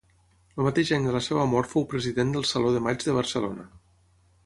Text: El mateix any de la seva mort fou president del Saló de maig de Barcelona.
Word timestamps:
El 0.61 0.65
mateix 0.67 0.91
any 0.97 1.05
de 1.09 1.13
la 1.17 1.21
seva 1.27 1.45
mort 1.53 1.71
fou 1.75 1.87
president 1.93 2.35
del 2.39 2.51
Saló 2.55 2.75
de 2.79 2.85
maig 2.89 3.09
de 3.11 3.19
Barcelona. 3.23 3.73